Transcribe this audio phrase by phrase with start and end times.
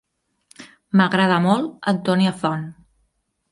[1.01, 2.67] M'agrada molt Antònia Font.